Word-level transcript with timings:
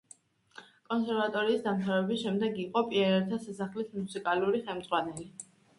კონსერვატორიის 0.93 1.61
დამთავრების 1.67 2.23
შემდეგ 2.25 2.59
იყო 2.67 2.85
პიონერთა 2.95 3.43
სასახლის 3.47 3.97
მუსიკალური 4.03 4.69
ხელმძღვანელი. 4.69 5.33